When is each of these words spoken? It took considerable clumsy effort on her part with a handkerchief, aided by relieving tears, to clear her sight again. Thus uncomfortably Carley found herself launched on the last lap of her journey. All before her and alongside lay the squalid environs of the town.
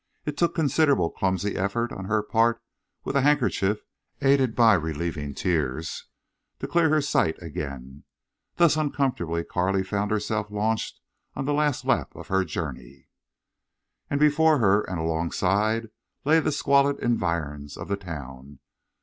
It 0.25 0.35
took 0.35 0.55
considerable 0.55 1.11
clumsy 1.11 1.55
effort 1.55 1.91
on 1.91 2.05
her 2.05 2.23
part 2.23 2.59
with 3.03 3.15
a 3.15 3.21
handkerchief, 3.21 3.81
aided 4.19 4.55
by 4.55 4.73
relieving 4.73 5.35
tears, 5.35 6.05
to 6.57 6.67
clear 6.67 6.89
her 6.89 7.01
sight 7.01 7.39
again. 7.39 8.03
Thus 8.55 8.77
uncomfortably 8.77 9.43
Carley 9.43 9.83
found 9.83 10.09
herself 10.09 10.49
launched 10.49 10.99
on 11.35 11.45
the 11.45 11.53
last 11.53 11.85
lap 11.85 12.15
of 12.15 12.29
her 12.29 12.43
journey. 12.43 13.09
All 14.09 14.17
before 14.17 14.57
her 14.57 14.81
and 14.89 14.97
alongside 14.99 15.89
lay 16.25 16.39
the 16.39 16.51
squalid 16.51 16.97
environs 16.99 17.77
of 17.77 17.87
the 17.87 17.95
town. 17.95 18.57